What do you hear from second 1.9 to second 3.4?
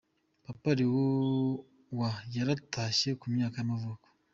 wa yaratashye, ku